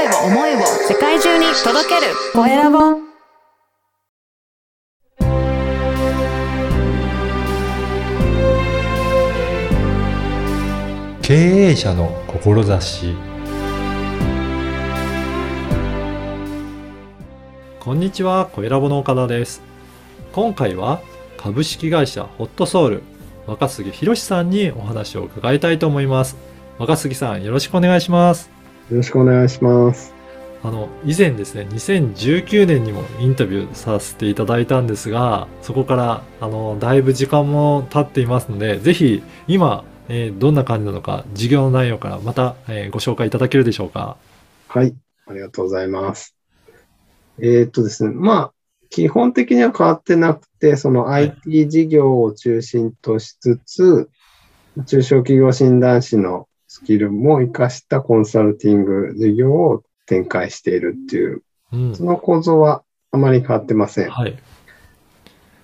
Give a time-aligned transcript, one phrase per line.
[0.00, 2.78] 声を思いを世界中に届けるコエラボ
[11.20, 13.14] 経営者の志
[17.78, 19.62] こんにちは、コエラボの岡田です。
[20.32, 21.02] 今回は
[21.36, 23.02] 株式会社ホットソウル
[23.46, 26.38] 若杉博さんにお話を伺いたいと思います。
[26.78, 28.59] 若杉さん、よろしくお願いします。
[28.90, 30.18] よろしくお願いします。
[30.62, 44.18] あの、以前ですね、2019年にもインタビューさせていただいたんですが、そこから、あの、だいぶ時間も経っていますので、ぜひ、今、えーどんな感じなのか、事業の内容からまた、えーご紹介いただけるでしょうか？
[44.68, 44.94] はい。
[45.26, 46.36] ありがとうございます。
[47.38, 48.10] えーっとですね。
[48.14, 48.54] まあ、
[48.90, 54.10] 基本的には変わってなくて、そのはい IT 事業を中心としつつ、
[54.86, 61.42] 中小企業診断士のスキルも活かしたコンサルティング事業を展開しているっていう、
[61.72, 62.04] うんそ。
[62.04, 64.08] の構造はあまり変わってません。
[64.08, 64.38] はい。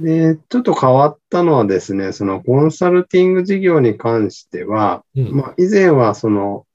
[0.00, 6.66] で、ちょっと変わったのはですね、そのコンサルティング事業に関しては、うんまあ、以前はその、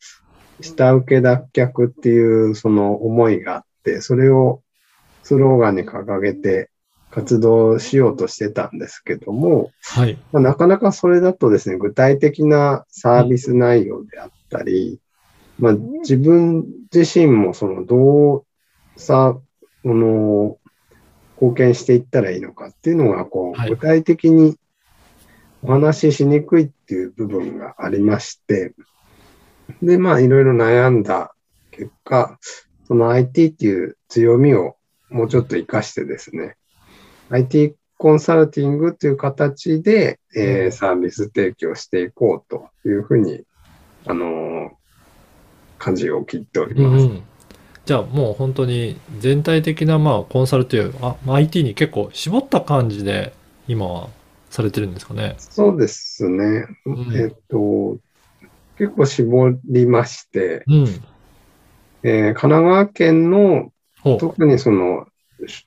[0.62, 4.62] 下請け脱却っていうその思いがあって、それを
[5.24, 6.71] スローガンに掲げて
[7.12, 10.18] 活動しようとしてたんですけども、はい。
[10.32, 15.00] まあ、なかなかそれだとですね、具体的なサービス内容であったり、
[15.60, 18.46] まあ、自分自身もそのどう
[18.96, 19.38] さ、
[19.84, 20.58] あの、
[21.36, 24.58] 貢献していったらいいのかっていうのが、こう、はい具体的に
[25.64, 28.74] お話ししにくいっていう部分がありまして、
[29.82, 31.36] で、まあ、いろいろ悩んだ
[31.72, 32.40] 結果、
[32.88, 34.76] その IT っていう強みを
[35.10, 36.56] もうちょっと活かしてですね、
[37.32, 43.44] IT コンサルティングという形で、えーサービス提供していこうというふうに、
[44.06, 44.70] あのー、
[45.78, 47.06] 舵を切っております。
[47.06, 47.24] うんうん。
[47.86, 53.34] じゃあもう本当に全体的なまあコンサルという、あ、まあ IT に結構絞った感じで
[53.68, 54.10] 今は
[54.50, 55.36] されてるんですかね。
[55.38, 56.66] そうですね。
[56.86, 57.98] んえっと、
[58.78, 60.88] 結構絞りまして、うん。
[62.04, 63.72] えー神奈川県の。
[64.04, 65.06] 特にその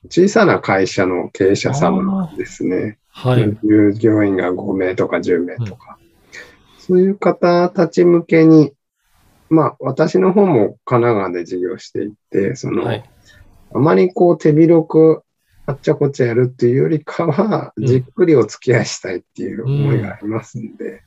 [0.09, 2.97] 小さな会社の経営者様ですね。
[3.09, 3.57] はい。
[3.63, 5.97] 従業員が5名とか10名とか、
[6.77, 8.73] そういう方たち向けに、
[9.49, 13.03] まあ、私の方も神奈川で事業していて、その、はい。
[13.73, 15.23] あまりこう手広く
[15.65, 21.03] あっちゃこっちゃやるっていうよりかは、うんじっくりお付き合いしたいっていう思いがありますんで、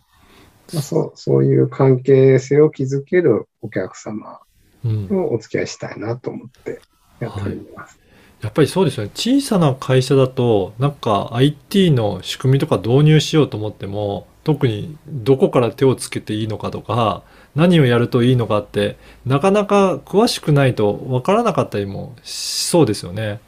[0.73, 4.41] まあ、そうそういう関係性を築けるお客様
[4.85, 5.09] うん。
[5.09, 6.81] とお付き合いしたいなと思って
[7.21, 7.99] やっております。
[8.41, 9.11] やっぱりそうですよね。
[9.15, 17.23] 小さな会社だと、なんか IT の仕組みとか導入しようと思っても、特にどこから手をつけていいのかとか、
[17.57, 18.97] 何をやるといいのかって、
[19.27, 23.41] なかなか詳しくないとわからなかったりもしそうですよね。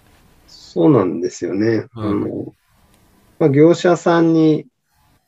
[0.48, 1.86] そうなんですよね。
[1.94, 2.54] うんあの
[3.38, 4.66] まあ、業者さんに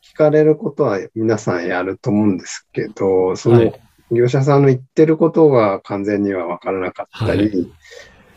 [0.02, 3.80] 聞かれることは皆さんやると思うんですけど、そのはい。
[4.10, 7.66] 業者さんの言ってることが完全には分からなかったり、は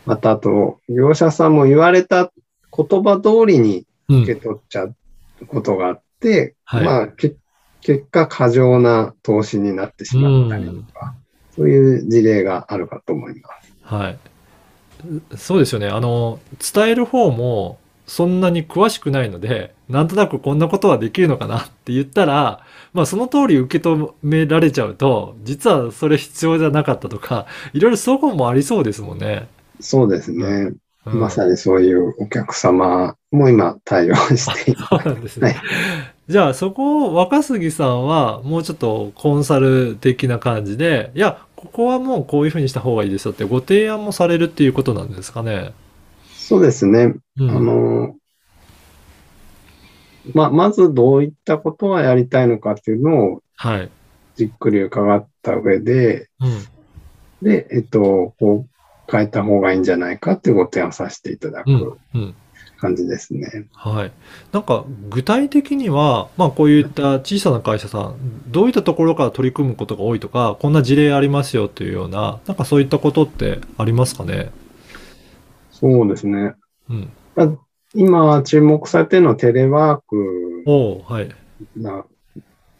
[0.05, 2.31] またあと、業者さんも言われた
[2.75, 4.21] 言葉通りにうん。
[4.23, 4.95] 受け取っちゃう
[5.47, 7.35] ことがあって、はいまあ、け
[7.81, 11.15] 結果過剰な投資になってしまったりとか、
[11.55, 13.73] そういう事例があるかと思います。
[13.83, 14.17] はい。
[15.37, 15.87] そうですよね。
[15.87, 16.39] あの、
[16.73, 17.77] 伝える方も
[18.07, 29.47] そんなに詳しくないので、なんとなくこんなことはできるのかなって言ったら、まあその通り受け止められちゃうと、実はそれ必要じゃなかったとか、いろいろそこもありそうですもんね。
[29.79, 30.45] そうですね。
[30.45, 35.49] うんまさにそういうお客様も今対応してい そうなんですね。
[35.49, 35.55] はい
[36.27, 45.71] じゃあそこを若杉さんはもうちょっとコンサル的な感じで、いや、ここはもうこういうふうにした方がいいですよってご提案もされるっていうことなんですかね。
[46.33, 47.13] そうですね。
[47.39, 48.15] うんあの、
[50.33, 53.89] ま、まずどういったことがやりたいのかっていうのをはい。
[54.35, 57.47] じっくり伺った上で、うん。
[57.47, 58.74] で、えっと、こう
[59.09, 61.97] 変えた方がいいんじゃないかってご提案させていただうんく。
[62.15, 62.35] うん。
[62.77, 63.67] 感じですね。
[63.73, 64.11] はい。
[64.51, 68.15] なんか具体的には、まあこういった小さな会社さん、
[68.47, 74.51] どういったところから取り組むことが多いとか、こんな事例ありますよというような、なんかそういったことってありますかね？
[75.71, 76.53] そうですね。
[76.89, 77.09] うん。
[77.37, 77.49] あ
[77.93, 80.63] 今注目されてるのはテレワーク。
[81.77, 82.05] な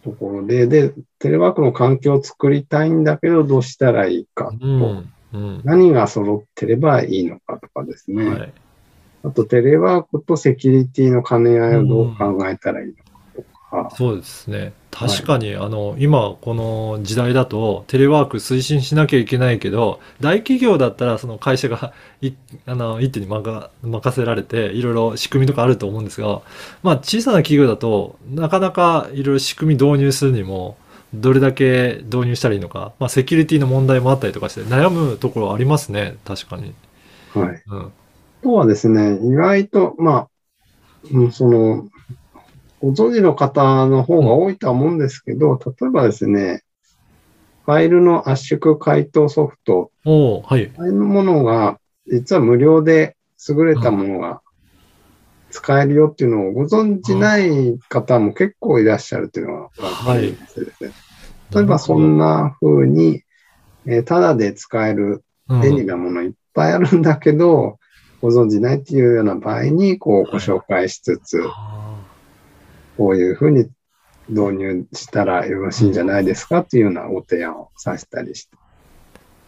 [0.04, 5.10] ところで、で、テレワークの環境を作りたいんだけど、どうしたらいいかと、うん。
[5.33, 5.62] うん。
[5.63, 8.30] 何が揃ってればいいのかとかですね。
[8.30, 8.54] はい。
[9.24, 13.01] あと、テレワークとセキュリティの兼ね合いをどう考えたらいいのか
[13.36, 13.95] とか。
[13.95, 14.74] そうですね。
[14.95, 22.31] 確かに、あの、今、この時代だと、テレワーク推進しなきゃいけないけど、大企業だったら、その会社が、 い、
[22.66, 26.42] あの、一手に任任せられて、いろいろ仕組みとかあると思うんですが、
[26.81, 30.78] まあ、小さな企業だと、なかなかいろいろ仕組み導入するにも、
[31.22, 36.18] どれだけ導入したらいいのか、まあ、セキュリティの問題もあったりとかして、悩むところありますね。
[36.26, 36.74] 確かに。
[37.34, 37.64] はい。
[37.68, 37.80] うん。
[37.82, 37.92] あ
[38.44, 40.28] とはですね、意外と、まあ、
[41.12, 41.88] うんその、
[42.82, 46.64] ご存知の方の方が多いとは思うんですけど、例えばですね、
[47.66, 50.72] ファイルの圧縮解凍ソフト、はい。
[50.78, 53.18] ああいうものが、実は無料で
[53.50, 54.42] 優れたものが
[55.56, 60.68] 使えるよっていうのをご存知ない方も結構いらっしゃるっていうのが分かりますね。
[61.54, 63.24] 例えばそんな風に、
[63.86, 67.78] えーただで使えるうん便利なものいっぱいあるんだけど、
[68.22, 71.96] ご存知ないっていうような場合に、こう、ご紹介しつつ、あ
[72.98, 73.69] こういうふうに
[74.28, 78.57] 導入したらよろしいんじゃないですかっていうようなご提案をさせたりして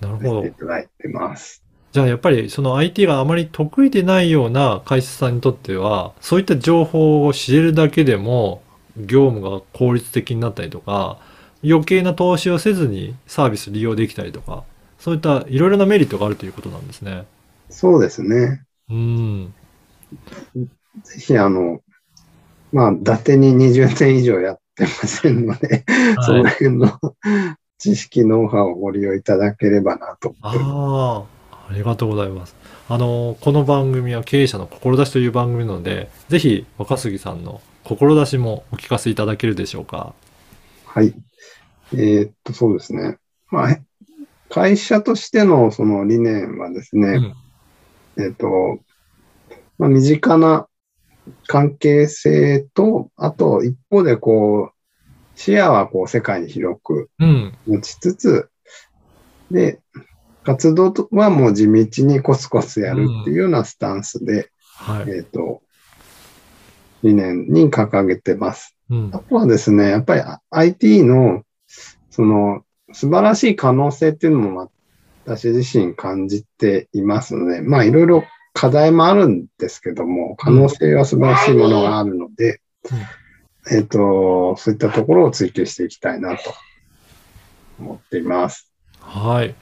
[0.02, 0.52] ーなるほどい。
[0.52, 1.64] ただいてます。
[1.92, 8.62] じゃあやっぱりその IT があまり得意でないような会社さんにとっては、そういった情報を知れるだけでも、
[8.98, 11.18] 業務が効率的になったりとか、
[11.64, 14.64] 余計な投資をせずにサービス利用できたりとか、
[15.00, 17.26] そういったいろいろなメリットがあるということなんですね。
[17.70, 18.66] そうですね。
[18.90, 19.54] うん。
[21.04, 21.82] ぜひ、あの、
[22.72, 25.86] まあ、伊達に20年以上やってませんので、
[26.20, 27.00] そのはい、辺の
[27.80, 30.70] 知識、ノウハウをご利用いただければなと思って。
[30.72, 31.37] ああ、
[31.70, 32.56] ありがとうございます。
[32.88, 40.14] あの、この番組は経営者の志という番組なので、ぜひ若杉さんの志もお聞かせいただけるでしょうか。
[40.86, 41.14] はい。
[41.94, 43.18] えーっと、そうですね。
[43.52, 43.80] まあ、
[44.50, 47.36] 会社としてのその理念はですね、
[48.18, 48.24] うん。
[48.24, 48.80] えーっと、
[49.78, 50.68] まあ、身近な
[51.48, 57.54] 関係性と、あと一方でこう、視野はこう世界に広くうん。
[57.68, 58.50] 持ちつつ、
[59.52, 59.82] で、
[60.48, 65.12] 活動はもう地道にコツコツやるっていうようなスタンスで、はい。
[65.12, 65.62] えっ、と、
[67.04, 68.78] 理念に掲げてます。
[68.90, 69.20] うんあ。
[69.20, 70.22] とはですね、やっぱり
[70.52, 71.44] IT の、
[72.10, 72.62] その、
[72.94, 74.72] 素晴らしい可能性っていうのも
[75.26, 78.24] 私自身感じていますので、まあいろいろ
[78.54, 82.62] 課題もあるんですけども、可能性は素晴らしいものがあるので、
[83.70, 86.54] えっ、と、そういったところを追求していきたいなと
[87.82, 88.72] 思っています。
[89.02, 89.54] はい。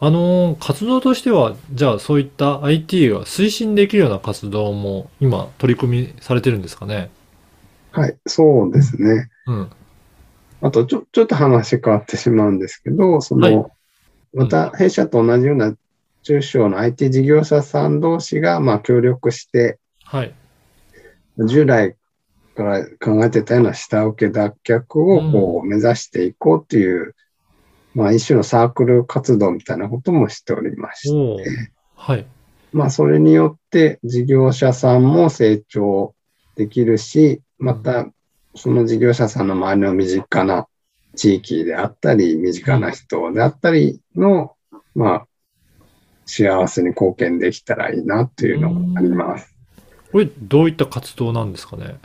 [0.00, 7.10] あのー活動としては、じゃあそういった IT が推進できるような活動も今取り組みされてるんですかね？
[7.90, 9.28] はい、そうですね。
[9.46, 9.70] うん。
[10.60, 13.70] あと、ちょ、ちょっと話変わってしまうんですけど、そはいの、
[14.34, 15.74] また弊社と同じような
[16.22, 20.32] 中小の IT 事業者さん同士が、まあ、協力して、はい。
[21.46, 21.96] 従来
[22.56, 27.14] から考えてたような下請け脱却をこう目指していこうっていう、
[27.94, 32.26] まあ、一種のサークル活動みたいなこともしておりまして、はい。
[32.72, 36.14] まあ、それによって事業者さんも成長
[36.54, 38.06] できるし、また、
[38.54, 40.68] その事業者さんの周りの身近な
[41.16, 44.54] 地域であったり、身近な人であったりの、
[44.94, 45.26] まあ、
[46.26, 49.54] 幸せに貢献できたらいいなというのがあります。
[50.12, 51.96] これどういった活動なんですかね？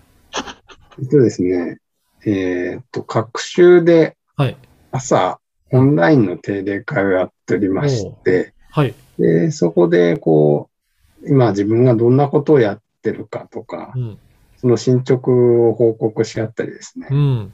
[0.99, 1.79] えっとですね、
[2.25, 4.57] えーっと、各週ではい。
[5.73, 8.93] 朝、オンラインの定例会をやっておりまして、はい。
[9.17, 10.69] で、そこで、こ
[11.21, 14.17] う、今自分がどんなことをやってるかとかう、ん。
[14.57, 17.15] その進捗を報告し合ったりですねう。
[17.15, 17.53] ん。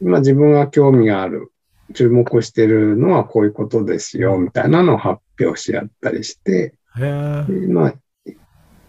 [0.00, 1.52] 今自分が興味がある、
[1.94, 6.74] 注目してるのはこういうことですよ、みたいなのを発表し合ったりして、
[7.68, 7.94] まあ、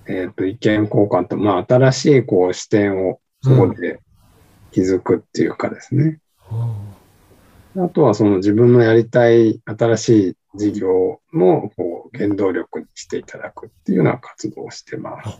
[0.05, 3.99] えっ、と、意見交換と、まあ、新しいこう視点をそこで
[4.71, 6.19] 気づくっていうかですね。
[7.75, 15.37] あとはその自分のやりたい新しい事業もこう原動力にしていただくっていうような活動をしてます。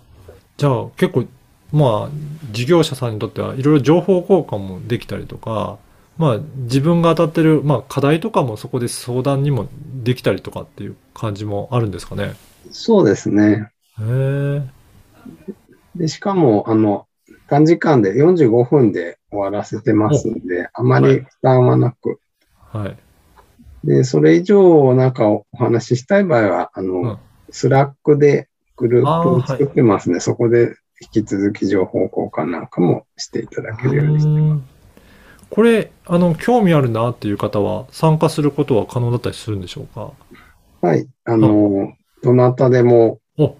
[0.57, 1.25] じゃあ結構、
[1.71, 2.09] まあ、
[2.51, 5.77] 事業者さんにとってはいろいろ情報交換もできたりとか、
[6.17, 9.67] まあ、自分が当たってる、まあ、課題とかもそこで相談にも
[10.03, 12.35] できたりとかっていう感じもあるんですかね？
[12.71, 13.69] そうですね。
[13.99, 14.61] へえ。
[15.95, 17.07] で、しかも、あの、
[17.47, 22.19] 短時間で45分で終わらせてますんで、あまり負担はなく、
[22.73, 22.97] はい。
[23.83, 27.17] で、それ以上なんかお話ししたい場合は、あの、うん。
[27.49, 30.19] Slack でグループを作ってますね。
[30.19, 30.75] そこで
[31.13, 34.63] 引き続き情報交換なんかもしていただけるようにしてうん。
[35.49, 40.13] これ、あの、興味あるなっていう方は参加することは可能だったりするんでしょうか？
[40.81, 41.07] はい。
[41.25, 43.55] あの、どなたでも、お、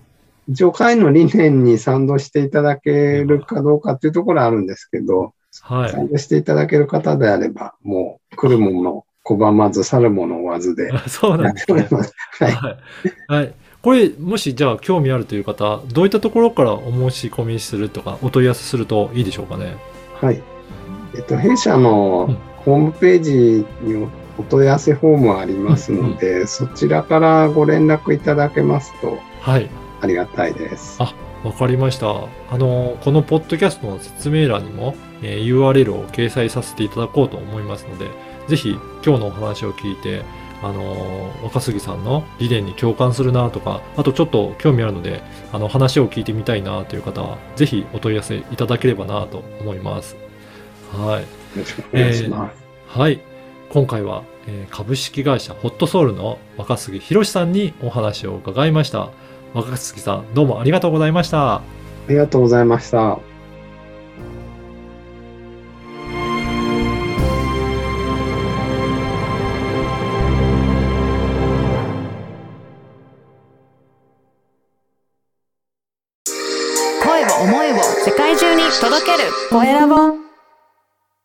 [0.48, 5.92] 一応会の理念に賛同していただけるかどうかっていうところはあるんですけど、はい。
[5.92, 10.92] 参加していただける方であれば、もう来るもの拒まず、去るもの追わずで。
[10.92, 11.88] あ そうなんですね。
[12.40, 12.52] はい。
[12.52, 12.78] はい。
[13.28, 13.54] はい。
[13.82, 19.76] これ、もしじゃあ興味あるという方、どういったところからお申し込みするとか、お問い合わせするといいでしょうかね。
[20.22, 20.42] はい。
[21.16, 24.08] えっと、弊社のうんホームページに
[24.38, 29.70] お問い合わせフォームありますので、そちらからご連絡いただけますとはい。
[30.02, 30.96] ありがたいです。
[31.00, 32.08] あわかりました。
[32.10, 38.08] あの、このポッドキャストの説明欄にも、えー URL を掲載させていただこうと思いますので、
[38.48, 38.72] ぜひ
[39.06, 40.24] 今日のお話を聞いて、
[40.62, 45.22] あのー若杉さんの理念に共感するなとか、あとちょっと興味あるので、
[45.52, 50.16] あの話を聞いてみたいなという方は、ぜひお問い合わせいただければなと思います。
[50.94, 51.22] はい。
[51.22, 53.00] よろしくお願いします。
[53.00, 53.20] はい。
[53.70, 59.10] 今回は、えー株式会社ホットソウルの若杉博さんにお話を伺いました。
[59.54, 61.56] 若槻さん、どうもありがとうございました。
[61.56, 61.62] あ
[62.10, 63.33] りがとうございました。